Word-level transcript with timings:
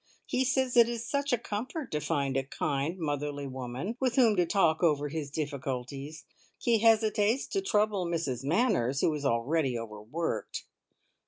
He 0.25 0.43
says 0.45 0.75
it 0.75 0.89
is 0.89 1.07
such 1.07 1.31
a 1.31 1.37
comfort 1.37 1.91
to 1.91 1.99
find 1.99 2.35
a 2.35 2.41
kind, 2.43 2.97
motherly 2.97 3.45
woman 3.45 3.97
with 3.99 4.15
whom 4.15 4.35
to 4.37 4.47
talk 4.47 4.81
over 4.81 5.09
his 5.09 5.29
difficulties! 5.29 6.25
He 6.57 6.79
hesitates 6.79 7.45
to 7.49 7.61
trouble 7.61 8.07
Mrs 8.07 8.43
Manners, 8.43 9.01
who 9.01 9.13
is 9.13 9.25
already 9.25 9.77
overworked. 9.77 10.65